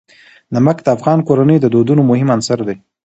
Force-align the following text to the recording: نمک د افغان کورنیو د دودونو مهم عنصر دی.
نمک 0.55 0.77
د 0.83 0.87
افغان 0.97 1.19
کورنیو 1.27 1.63
د 1.63 1.67
دودونو 1.73 2.01
مهم 2.11 2.29
عنصر 2.35 2.59
دی. 2.67 2.77